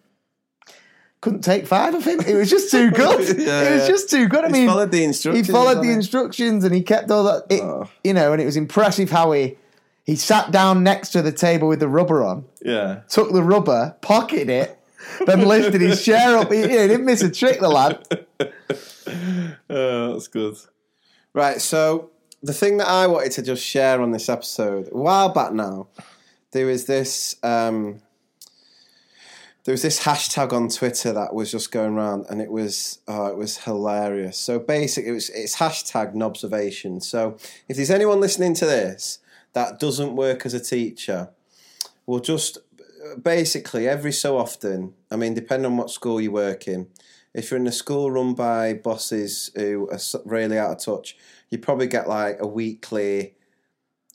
[1.21, 2.19] couldn't take five of him.
[2.21, 3.37] It was just too good.
[3.37, 4.43] Yeah, it was just too good.
[4.45, 5.91] I He mean, followed the instructions, He followed the he?
[5.91, 7.45] instructions and he kept all that.
[7.49, 7.89] It, Oh.
[8.03, 9.57] You know, and it was impressive how he
[10.05, 13.01] he sat down next to the table with the rubber on, Yeah.
[13.09, 14.77] took the rubber, pocketed it,
[15.25, 16.49] then lifted his chair up.
[16.51, 18.07] He, you know, he didn't miss a trick, the lad.
[19.69, 20.55] Oh, that's good.
[21.33, 22.11] Right, so
[22.43, 25.87] the thing that I wanted to just share on this episode, a while back now,
[26.51, 28.01] there was this um,
[29.67, 33.25] there was this hashtag on Twitter that was just going around, and it was oh,
[33.25, 34.37] it was hilarious.
[34.37, 37.01] So basically, it was it's hashtag nobservation.
[37.01, 37.35] So
[37.67, 39.19] if there's anyone listening to this
[39.51, 41.31] that doesn't work as a teacher,
[42.05, 44.93] well, just uh, basically every so often.
[45.11, 46.87] I mean, depending on what school you work in,
[47.33, 51.17] if you're in a school run by bosses who are really out of touch,
[51.49, 53.33] you probably get like a weekly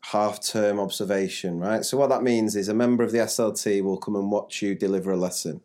[0.02, 1.84] half term observation, right?
[1.84, 4.74] So, what that means is a member of the SLT will come and watch you
[4.74, 5.60] deliver a lesson.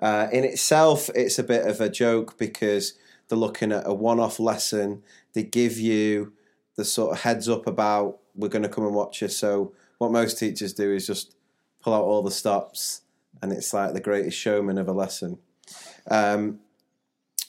[0.00, 2.94] Uh, in itself, it's a bit of a joke because
[3.28, 5.02] they're looking at a one off lesson.
[5.32, 6.32] They give you
[6.76, 9.28] the sort of heads up about we're going to come and watch you.
[9.28, 11.34] So, what most teachers do is just
[11.80, 13.02] pull out all the stops,
[13.42, 15.38] and it's like the greatest showman of a lesson.
[16.10, 16.60] Um,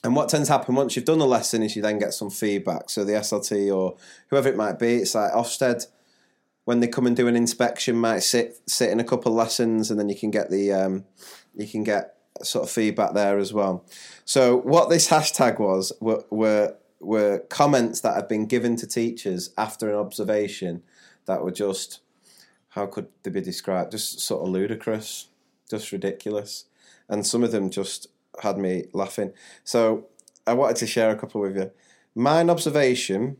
[0.03, 2.29] and what tends to happen once you've done the lesson is you then get some
[2.29, 2.89] feedback.
[2.89, 3.95] So the SLT or
[4.27, 5.87] whoever it might be, it's like Ofsted
[6.65, 9.99] when they come and do an inspection might sit sit in a couple lessons and
[9.99, 11.05] then you can get the um,
[11.55, 13.85] you can get sort of feedback there as well.
[14.25, 19.53] So what this hashtag was were were, were comments that had been given to teachers
[19.57, 20.83] after an observation
[21.25, 21.99] that were just
[22.69, 23.91] how could they be described?
[23.91, 25.27] Just sort of ludicrous,
[25.69, 26.65] just ridiculous,
[27.07, 28.07] and some of them just
[28.41, 29.31] had me laughing.
[29.63, 30.07] So
[30.47, 31.71] I wanted to share a couple with you.
[32.15, 33.37] Mine observation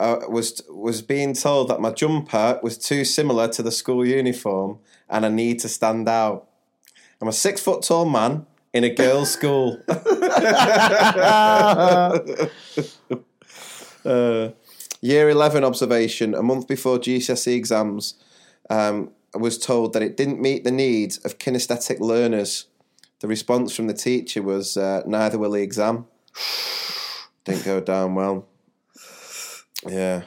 [0.00, 4.78] uh, was was being told that my jumper was too similar to the school uniform
[5.10, 6.48] and I need to stand out.
[7.20, 9.78] I'm a six foot tall man in a girls' school.
[9.88, 12.18] uh,
[15.02, 18.14] year 11 observation, a month before GCSE exams,
[18.70, 22.66] um, I was told that it didn't meet the needs of kinesthetic learners.
[23.20, 26.06] The response from the teacher was, uh, neither will the exam.
[27.44, 28.46] Didn't go down well.
[29.86, 30.22] Yeah.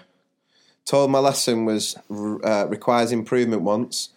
[0.85, 4.09] Told my lesson was uh, requires improvement once.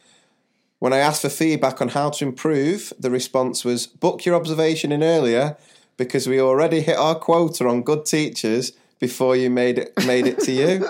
[0.78, 4.92] When I asked for feedback on how to improve, the response was book your observation
[4.92, 5.56] in earlier
[5.96, 10.40] because we already hit our quota on good teachers before you made it made it
[10.40, 10.86] to you.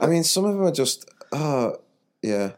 [0.00, 1.76] I mean, some of them are just oh
[2.22, 2.52] yeah.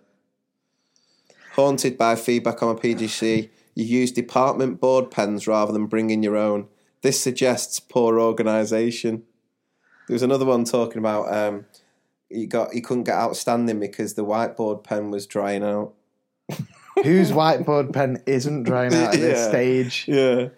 [1.54, 6.36] Haunted by feedback on a PGC, you use department board pens rather than bringing your
[6.36, 6.68] own.
[7.02, 9.24] This suggests poor organisation.
[10.10, 11.66] There was another one talking about um,
[12.28, 15.92] you got you couldn't get outstanding because the whiteboard pen was drying out.
[17.04, 19.48] Whose whiteboard pen isn't drying out at this Yeah.
[19.48, 20.04] stage?
[20.08, 20.48] Yeah.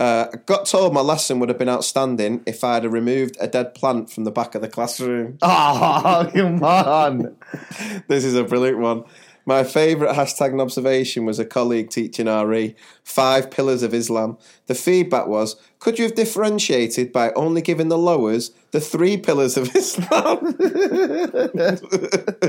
[0.00, 3.46] Uh, I got told my lesson would have been outstanding if I had removed a
[3.46, 5.38] dead plant from the back of the classroom.
[5.42, 7.36] Oh, come on.
[8.08, 9.04] This is a brilliant one.
[9.48, 14.36] My favourite hashtag nobservation was a colleague teaching RE five pillars of Islam.
[14.66, 19.56] The feedback was, could you have differentiated by only giving the lowers the three pillars
[19.56, 20.54] of Islam?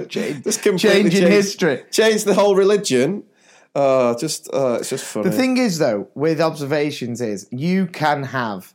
[0.10, 1.84] Just completely Changing changed- history.
[1.90, 3.24] Change the whole religion.
[3.74, 5.30] Oh, just uh, it's just funny.
[5.30, 8.74] The thing is, though, with observations, is you can have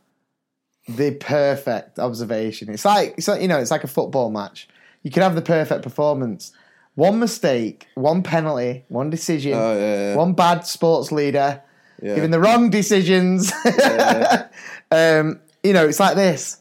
[0.87, 2.69] the perfect observation.
[2.71, 4.67] It's like it's like you know, it's like a football match.
[5.03, 6.53] You can have the perfect performance.
[6.95, 10.15] One mistake, one penalty, one decision, Oh, yeah, yeah.
[10.15, 11.61] one bad sports leader,
[12.01, 12.15] Yeah.
[12.15, 13.51] giving the wrong decisions.
[14.91, 16.57] um, you know, it's like this.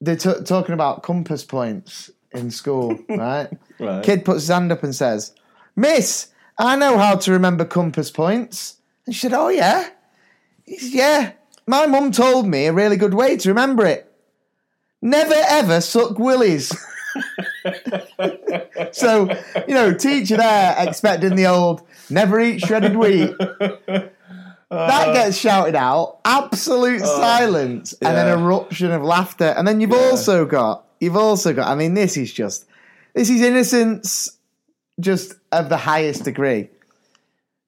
[0.00, 3.48] They're t- talking about compass points in school, right?
[3.78, 4.02] Right.
[4.04, 5.34] Kid puts his hand up and says,
[5.76, 8.76] Miss, I know how to remember compass points.
[9.06, 9.88] And she said, Oh, yeah?
[10.64, 11.32] He said, Yeah.
[11.66, 14.10] My mum told me a really good way to remember it.
[15.02, 16.72] Never ever suck willies.
[18.92, 19.28] so,
[19.66, 23.36] you know, teacher there expecting the old never eat shredded wheat.
[23.38, 24.12] that
[24.70, 28.44] uh, gets shouted out, absolute uh, silence, and then yeah.
[28.44, 29.54] eruption of laughter.
[29.56, 32.66] And then you've also got, you've also got, I mean, this is just,
[33.14, 34.28] this is innocence
[35.00, 36.70] just of the highest degree.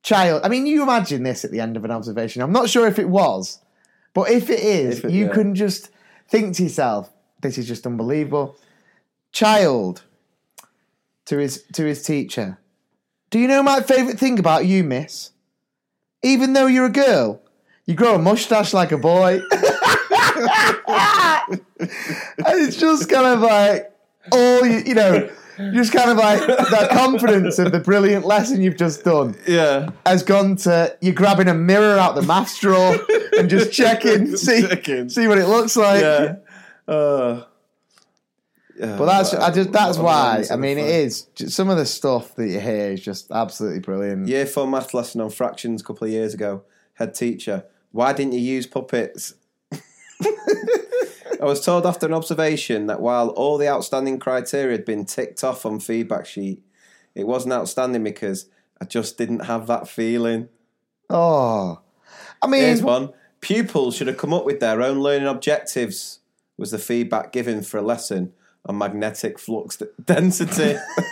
[0.03, 2.43] Child, I mean, you imagine this at the end of an observation.
[2.43, 3.61] I'm not sure if it was,
[4.15, 5.33] but if it is, If it- you yeah.
[5.33, 5.91] can just
[6.29, 7.11] think to yourself,
[7.43, 8.57] this is just unbelievable.
[9.33, 10.03] Child
[11.27, 12.59] to his to his teacher.
[13.31, 15.31] Do you know my favourite thing about you, miss?
[16.23, 17.41] Even though you're a girl,
[17.87, 19.41] you grow a mustache like a boy.
[21.49, 21.61] and
[22.39, 23.93] it's just kind of like
[24.33, 25.31] all you, you know,
[25.73, 29.91] just kind of like that confidence of the brilliant lesson you've just done yeah.
[30.07, 32.97] has gone to you grabbing a mirror out the maths drawer
[33.39, 35.09] and just checking, see, Checking.
[35.09, 36.03] see what it looks like.
[36.03, 36.37] Yeah.
[36.89, 37.45] Uh,
[38.81, 42.35] But that's I just that's why I mean it is just, some of the stuff
[42.37, 44.27] that you hear is just absolutely brilliant.
[44.27, 46.63] Year four math lesson on fractions a couple of years ago.
[46.95, 49.35] Head teacher, why didn't you use puppets?
[50.23, 55.45] I was told after an observation that while all the outstanding criteria had been ticked
[55.45, 56.63] off on feedback sheet,
[57.15, 58.47] it wasn't outstanding because
[58.81, 60.49] I just didn't have that feeling.
[61.09, 61.81] Oh,
[62.43, 63.13] I mean, Here's one.
[63.41, 66.21] Pupils should have come up with their own learning objectives,
[66.59, 68.33] was the feedback given for a lesson
[68.71, 70.77] on magnetic flux d- density.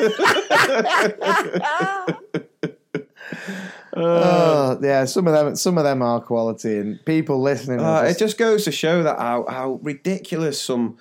[3.94, 7.80] oh, yeah, some of them some of them are quality, and people listening.
[7.80, 10.96] Uh, are it just, just goes to show that how, how ridiculous some.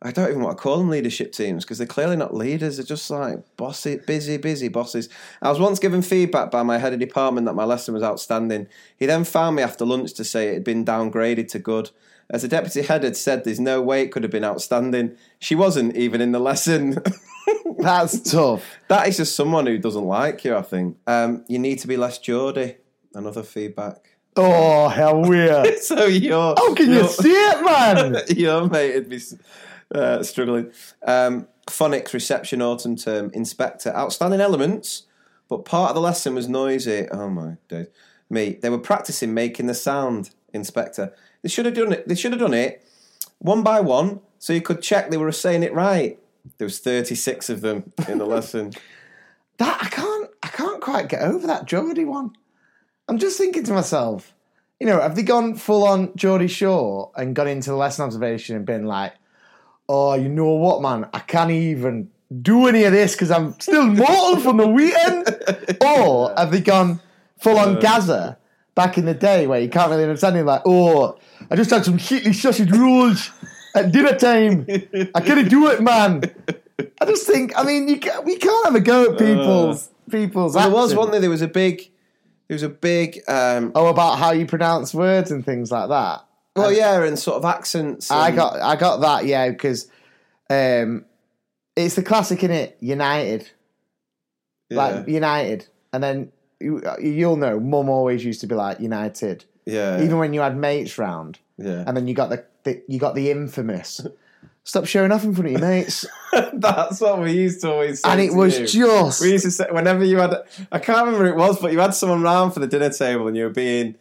[0.00, 2.76] I don't even want to call them leadership teams because they're clearly not leaders.
[2.76, 5.08] They're just like bossy, busy, busy bosses.
[5.42, 8.68] I was once given feedback by my head of department that my lesson was outstanding.
[8.96, 11.90] He then found me after lunch to say it had been downgraded to good.
[12.30, 15.16] As the deputy head had said, there's no way it could have been outstanding.
[15.38, 16.98] She wasn't even in the lesson.
[17.78, 18.62] that's tough.
[18.88, 20.98] that is just someone who doesn't like you, I think.
[21.06, 22.76] Um, you need to be less Geordie.
[23.14, 24.18] Another feedback.
[24.36, 25.78] Oh, how weird!
[25.80, 26.54] So you're.
[26.56, 28.22] How can you see it, man?
[28.36, 29.20] your mate would be
[29.92, 30.70] uh, struggling.
[31.02, 35.06] Um, phonics reception autumn term inspector outstanding elements,
[35.48, 37.08] but part of the lesson was noisy.
[37.10, 37.88] Oh my days,
[38.30, 38.58] me.
[38.60, 40.30] They were practicing making the sound.
[40.54, 42.08] Inspector, they should have done it.
[42.08, 42.84] They should have done it
[43.38, 46.18] one by one, so you could check they were saying it right.
[46.58, 48.72] There was thirty six of them in the lesson.
[49.58, 52.32] That I can't I can't quite get over that Geordie one.
[53.08, 54.34] I'm just thinking to myself,
[54.80, 58.54] you know, have they gone full on Geordie Shore and gone into the lesson observation
[58.54, 59.14] and been like,
[59.88, 62.10] oh, you know what, man, I can't even
[62.42, 65.26] do any of this because I'm still mortal from the weekend?
[65.82, 67.00] or have they gone
[67.38, 68.38] full on Gaza
[68.78, 71.18] back in the day where you can't really understand it, like, oh,
[71.50, 73.28] I just had some shitty sausage rolls
[73.74, 74.66] at dinner time.
[75.16, 76.22] I couldn't do it, man.
[77.00, 80.54] I just think, I mean, you can, we can't have a go at people's people's.
[80.54, 81.90] there was one that there was a big,
[82.46, 83.18] there was a big.
[83.26, 86.24] Um, Oh, about how you pronounce words and things like that.
[86.54, 88.12] well, yeah, and sort of accents.
[88.12, 89.90] I got, I got that, yeah, because
[90.48, 91.04] um,
[91.74, 92.76] it's the classic in it.
[92.78, 93.50] United,
[94.70, 97.60] yeah, like United, and then Uh, you'll know.
[97.60, 101.84] Mum always used to be like United, yeah, even when you had mates round, yeah.
[101.86, 104.00] and then you got the, the you got the infamous.
[104.64, 106.04] Stop showing off in front of your mates,
[106.52, 108.10] That's what we used to always say.
[108.10, 108.86] and it was you.
[108.86, 110.34] just We used to say whenever you had,
[110.70, 113.28] I can't remember who it was, but you had someone round for the dinner table,
[113.28, 113.94] and you were being,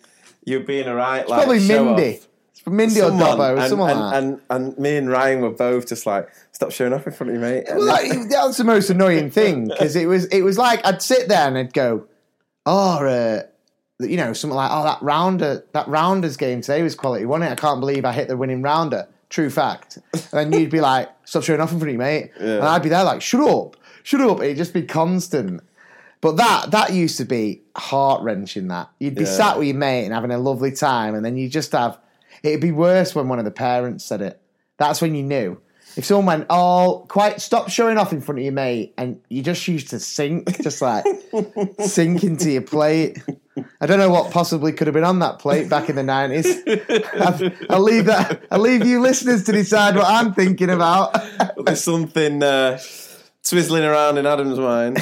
[0.43, 2.17] you were being a right, like probably Mindy.
[2.17, 2.27] off.
[2.53, 4.23] It's Mindy or Dobbo, and, someone and, like that.
[4.23, 7.35] and, and me and Ryan were both just like, stop showing off in front of
[7.35, 7.63] you, mate.
[7.69, 11.01] Well, like, that was the most annoying thing because it was it was like I'd
[11.01, 12.07] sit there and I'd go,
[12.67, 13.43] oh, uh,
[13.99, 17.53] you know, something like, oh, that rounder, that rounders game today was quality, wasn't it?
[17.53, 19.07] I can't believe I hit the winning rounder.
[19.29, 19.97] True fact.
[20.31, 22.31] And then you'd be like, stop showing off in front of you, mate.
[22.39, 24.41] And I'd be there like, shut up, shut up.
[24.41, 25.61] It'd just be constant.
[26.21, 28.67] But that that used to be heart wrenching.
[28.69, 29.29] That you'd be Yeah.
[29.29, 31.99] sat with your mate and having a lovely time, and then you just have.
[32.43, 34.39] It'd be worse when one of the parents said it.
[34.77, 35.59] That's when you knew.
[35.97, 39.41] If someone went, "Oh, quite stop showing off in front of your mate," and you
[39.41, 41.03] just used to sink, just like
[41.79, 43.17] sink into your plate.
[43.81, 46.45] I don't know what possibly could have been on that plate back in the nineties.
[47.71, 48.43] I'll leave that.
[48.51, 51.19] I'll leave you listeners to decide what I'm thinking about.
[51.65, 52.79] There's something uh,
[53.41, 54.99] twizzling around in Adam's mind.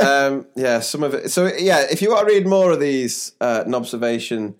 [0.00, 1.32] um, yeah, some of it.
[1.32, 4.54] So yeah, if you want to read more of these uh, nobservation,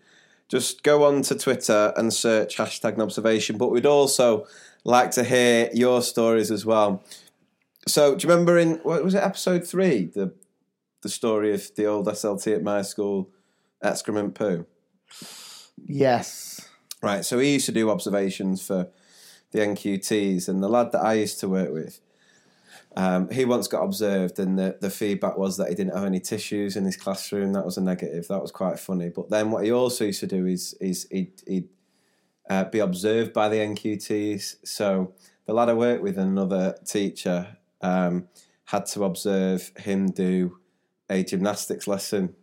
[0.49, 3.59] just go on to Twitter and search hashtag nobservation.
[3.59, 4.47] But we'd also
[4.85, 7.03] like to hear your stories as well.
[7.87, 10.35] So do you remember in what was it episode three the
[11.03, 13.31] the story of the old SLT at my school
[13.83, 14.67] excrement poo?
[15.87, 16.69] Yes.
[17.01, 18.89] Right, so he used to do observations for
[19.53, 22.01] the NQTs, and the lad that I used to work with,
[22.97, 26.19] um, he once got observed, and the, the feedback was that he didn't have any
[26.19, 27.53] tissues in his classroom.
[27.53, 28.27] That was a negative.
[28.27, 29.11] That was quite funny.
[29.11, 31.69] But then what he also used to do is is he'd, he'd
[32.49, 34.57] uh, be observed by the NQTs.
[34.65, 35.15] So
[35.47, 38.29] the lad I worked with, another teacher, um,
[38.65, 40.59] had to observe him do
[41.09, 42.35] a gymnastics lesson.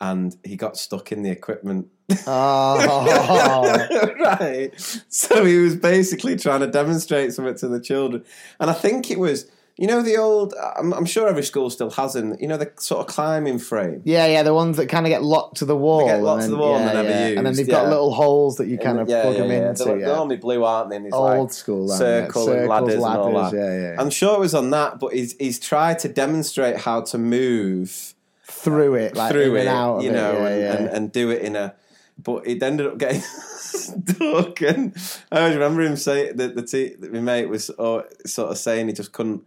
[0.00, 1.88] And he got stuck in the equipment
[2.26, 3.88] Oh.
[4.20, 4.70] right.
[5.08, 8.24] So he was basically trying to demonstrate something to the children.
[8.60, 11.90] And I think it was, you know, the old, I'm, I'm sure every school still
[11.90, 14.00] has them, you know, the sort of climbing frame.
[14.04, 16.06] Yeah, yeah, the ones that kind of get locked to the wall.
[16.06, 17.38] get locked and to the wall and yeah, never yeah.
[17.38, 17.90] And then they've got yeah.
[17.90, 19.68] little holes that you kind of plug them yeah.
[19.68, 19.84] into.
[19.84, 20.06] They're, yeah.
[20.06, 20.96] they're only blue, aren't they?
[20.96, 22.60] And Old like school, aren't circle they?
[22.60, 23.58] and ladders, and all ladders, that.
[23.58, 23.96] yeah, yeah.
[24.00, 28.14] I'm sure it was on that, but he's he's tried to demonstrate how to move
[28.44, 30.86] Through it, like through it, and out you it, know, yeah, and.
[30.86, 31.74] And, and do it in a.
[32.18, 33.20] But it ended up getting
[33.66, 34.96] stuck, and
[35.30, 38.94] I remember him saying that the that my mate was oh, sort of saying he
[38.94, 39.44] just couldn't,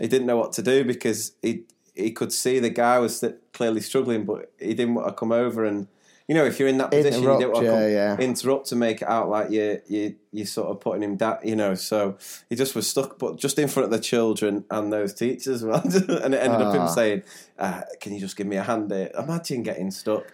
[0.00, 3.80] he didn't know what to do because he he could see the guy was clearly
[3.80, 5.88] struggling, but he didn't want to come over and.
[6.26, 8.26] You know, if you're in that position, you Interrupt, don't want to yeah, come, yeah.
[8.26, 11.36] interrupt to make it out like you you you sort of putting him down.
[11.44, 12.16] You know, so
[12.48, 15.82] he just was stuck, but just in front of the children and those teachers well.
[15.84, 16.86] and it ended up him Ah.
[16.86, 17.24] saying,
[17.58, 20.24] uh, "Can you just give me a hand here?" Imagine getting stuck.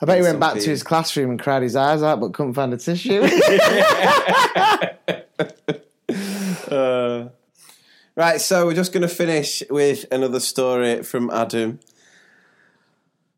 [0.00, 2.54] I bet he went back to his classroom and cried his eyes out, but couldn't
[2.54, 3.22] find a tissue.
[6.70, 7.28] Uh,
[8.16, 11.80] right, so we're just going to finish with another story from Adam.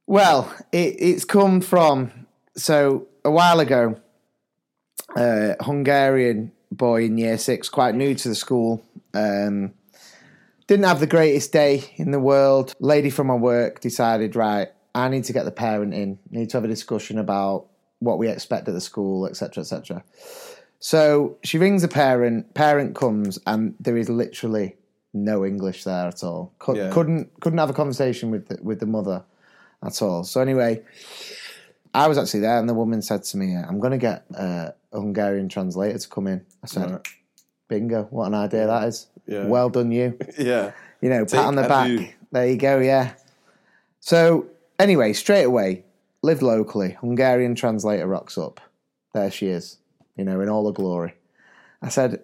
[0.06, 4.00] well, it, it's come from so a while ago.
[5.16, 9.72] A Hungarian boy in year six, quite new to the school, um,
[10.66, 12.74] didn't have the greatest day in the world.
[12.80, 16.18] Lady from my work decided, right, I need to get the parent in.
[16.30, 17.66] Need to have a discussion about
[17.98, 20.04] what we expect at the school, etc., etc.
[20.84, 22.52] So she rings a parent.
[22.52, 24.76] Parent comes, and there is literally
[25.14, 26.52] no English there at all.
[26.58, 26.90] Cou- Yeah.
[26.92, 29.24] Couldn't couldn't have a conversation with the, with the mother
[29.82, 30.24] at all.
[30.24, 30.82] So anyway,
[31.94, 34.72] I was actually there, and the woman said to me, "I'm going to get uh,
[34.92, 37.08] a Hungarian translator to come in." I said, Right.
[37.66, 38.02] "Bingo!
[38.10, 39.06] What an idea that is!
[39.26, 39.46] Yeah.
[39.46, 40.72] Well done, you." Yeah.
[41.00, 41.86] You know, Take pat on the back.
[41.88, 42.08] view.
[42.30, 42.78] There you go.
[42.78, 43.14] Yeah.
[44.00, 45.84] So anyway, straight away,
[46.20, 46.98] live locally.
[47.00, 48.60] Hungarian translator rocks up.
[49.14, 49.78] There she is.
[50.16, 51.14] You know, in all the glory.
[51.82, 52.22] I said,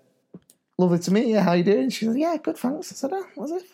[0.79, 1.40] "Lovely to meet you.
[1.40, 3.64] How you doing?" She said, "Yeah, good, thanks." I said, "Oh, was it?"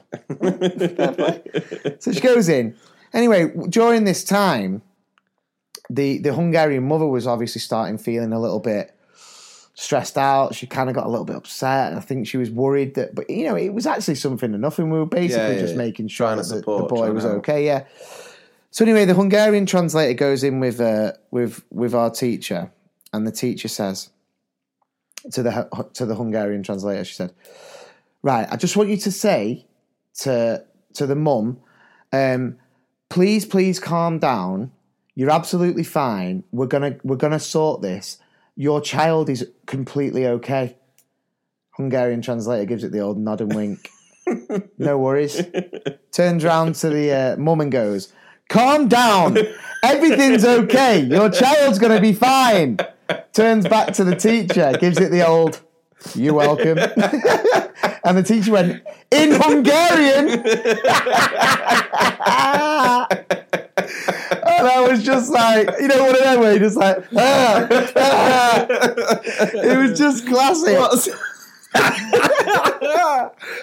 [2.02, 2.74] So she goes in.
[3.12, 4.82] Anyway, during this time,
[5.90, 8.92] the the Hungarian mother was obviously starting feeling a little bit
[9.74, 10.54] stressed out.
[10.54, 13.14] She kind of got a little bit upset, and I think she was worried that.
[13.14, 14.90] But you know, it was actually something and nothing.
[14.90, 15.78] We were basically Yeah, yeah, just yeah.
[15.78, 17.36] making sure that the, support, the boy was help.
[17.38, 17.64] okay.
[17.64, 17.84] Yeah.
[18.70, 22.70] So anyway, the Hungarian translator goes in with uh, with with our teacher,
[23.16, 24.10] and the teacher says
[25.32, 27.32] to the to the Hungarian translator, she said,
[28.22, 29.66] "Right, I just want you to say
[30.20, 31.58] to to the mum,
[32.12, 32.58] um,
[33.08, 34.72] please, please calm down.
[35.14, 36.44] You're absolutely fine.
[36.52, 38.18] We're gonna we're gonna sort this.
[38.54, 40.76] Your child is completely okay."
[41.76, 43.90] Hungarian translator gives it the old nod and wink.
[44.78, 45.42] no worries.
[46.10, 48.12] Turns round to the uh, mum and goes,
[48.48, 49.36] "Calm down.
[49.82, 51.00] Everything's okay.
[51.00, 52.78] Your child's gonna be fine."
[53.32, 55.60] Turns back to the teacher, gives it the old,
[56.14, 60.28] "You're welcome." and the teacher went, "In Hungarian."
[64.46, 68.66] and I I was just like, you know, them where you just like, ah, ah.
[69.54, 70.78] it was just classic.
[70.78, 71.08] What's,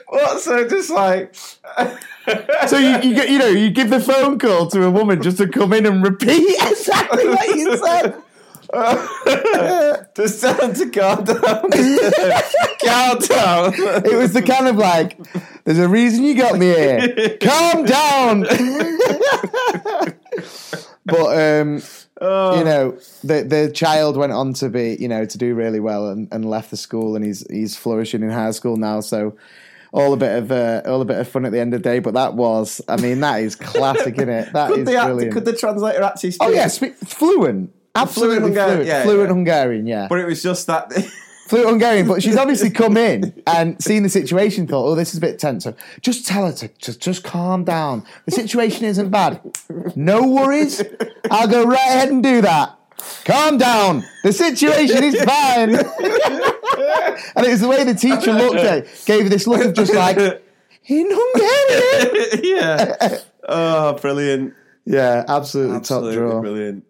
[0.07, 1.35] what's so just like
[2.67, 5.37] So you, you get, you know, you give the phone call to a woman just
[5.37, 8.22] to come in and repeat exactly what you said.
[10.15, 11.69] Just tell to calm down.
[12.84, 13.74] calm down.
[14.05, 15.17] It was the kind of like,
[15.63, 17.38] there's a reason you got me here.
[17.39, 18.41] Calm down.
[21.05, 21.82] but um,
[22.57, 26.09] you know, the the child went on to be, you know, to do really well
[26.09, 29.01] and, and left the school, and he's he's flourishing in high school now.
[29.01, 29.38] So
[29.91, 31.89] all a bit of uh, all a bit of fun at the end of the
[31.89, 31.99] day.
[31.99, 34.51] But that was, I mean, that is classic, isn't it?
[34.53, 35.34] That Could is act- brilliant.
[35.34, 36.47] could the translator actually speak?
[36.47, 39.33] oh yeah, speak, fluent, absolutely fluent, Hungarian, fluent, yeah, fluent yeah.
[39.33, 40.07] Hungarian, yeah.
[40.09, 40.91] But it was just that.
[41.47, 45.17] fluent Hungarian, but she's obviously come in and seen the situation, thought, oh, this is
[45.17, 45.63] a bit tense.
[45.65, 48.05] So just tell her to just, just calm down.
[48.25, 49.41] The situation isn't bad.
[49.95, 50.81] No worries.
[51.29, 52.77] I'll go right ahead and do that.
[53.25, 54.03] Calm down.
[54.23, 55.75] The situation is fine.
[57.35, 59.73] and it was the way the teacher looked at it, gave her this look of
[59.73, 62.41] just like, in Hungarian.
[62.43, 63.17] yeah.
[63.47, 64.53] Oh, brilliant.
[64.85, 66.41] Yeah, absolutely, Absolutely top draw.
[66.41, 66.85] brilliant.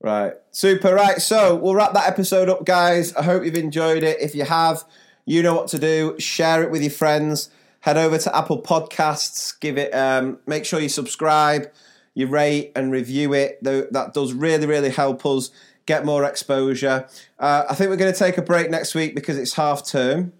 [0.00, 0.34] Right.
[0.50, 0.94] Super.
[0.94, 1.20] Right.
[1.20, 3.14] So we'll wrap that episode up, guys.
[3.14, 4.20] I hope you've enjoyed it.
[4.20, 4.84] If you have,
[5.24, 6.16] you know what to do.
[6.18, 7.50] Share it with your friends.
[7.80, 9.58] Head over to Apple Podcasts.
[9.58, 9.94] Give it.
[9.94, 11.70] Um, make sure you subscribe,
[12.14, 13.62] you rate and review it.
[13.62, 15.50] That does really, really help us
[15.86, 17.08] get more exposure.
[17.38, 20.32] Uh, I think we're going to take a break next week because it's half term.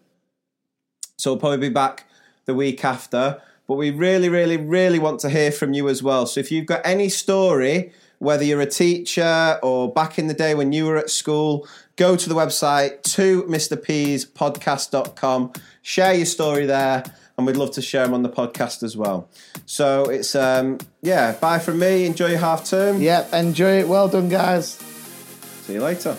[1.17, 2.05] So we'll probably be back
[2.45, 3.41] the week after.
[3.69, 6.27] But we really, really, really want to hear from you as well.
[6.27, 10.55] So if you've got any story, whether you're a teacher or back in the day
[10.55, 15.53] when you were at school, go to the website to mrpspodcast.com,
[15.83, 17.05] share your story there,
[17.37, 19.29] and we'd love to share them on the podcast as well.
[19.67, 22.07] So it's, um, yeah, bye from me.
[22.07, 23.01] Enjoy your half term.
[23.01, 23.89] Yep, enjoy it.
[23.89, 24.79] Well done, guys.
[25.65, 26.17] See you later.